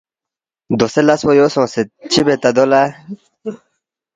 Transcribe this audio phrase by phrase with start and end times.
[0.79, 2.81] دوسے لس پو دیُو سونگسید، چِہ بے تا دو لہ؟“